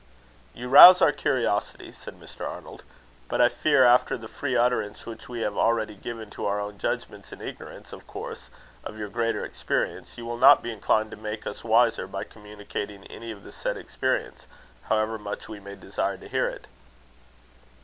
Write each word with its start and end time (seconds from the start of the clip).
"You 0.55 0.67
rouse 0.67 0.99
our 0.99 1.11
curiosity," 1.11 1.91
said 1.91 2.19
Mr. 2.19 2.41
Arnold; 2.43 2.81
"but 3.27 3.39
I 3.39 3.49
fear, 3.49 3.83
after 3.85 4.17
the 4.17 4.27
free 4.27 4.57
utterance 4.57 5.05
which 5.05 5.29
we 5.29 5.41
have 5.41 5.55
already 5.55 5.93
given 5.93 6.31
to 6.31 6.47
our 6.47 6.59
own 6.59 6.79
judgments, 6.79 7.31
in 7.31 7.39
ignorance, 7.39 7.93
of 7.93 8.07
course, 8.07 8.49
of 8.83 8.97
your 8.97 9.09
greater 9.09 9.45
experience, 9.45 10.17
you 10.17 10.25
will 10.25 10.37
not 10.37 10.63
be 10.63 10.71
inclined 10.73 11.11
to 11.11 11.17
make 11.17 11.45
us 11.45 11.63
wiser 11.63 12.07
by 12.07 12.23
communicating 12.23 13.05
any 13.11 13.29
of 13.29 13.43
the 13.43 13.51
said 13.51 13.77
experience, 13.77 14.47
however 14.85 15.19
much 15.19 15.47
we 15.47 15.59
may 15.59 15.75
desire 15.75 16.17
to 16.17 16.27
hear 16.27 16.47
it." 16.49 16.65